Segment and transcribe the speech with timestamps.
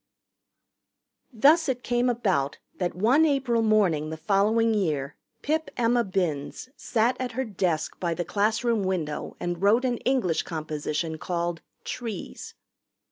[1.31, 7.15] Thus it came about that one April morning the following year Pip Emma Binns sat
[7.19, 12.55] at her desk by the classroom window and wrote an English composition called "Trees."